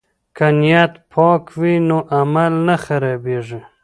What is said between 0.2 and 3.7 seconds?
که نیت پاک وي نو عمل نه خرابیږي.